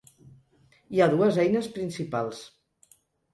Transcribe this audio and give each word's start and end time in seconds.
Hi 0.95 1.01
ha 1.03 1.07
dues 1.11 1.37
eines 1.43 1.69
principals. 1.77 2.41